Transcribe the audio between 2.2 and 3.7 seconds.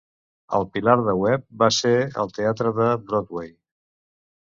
el teatre de Broadway.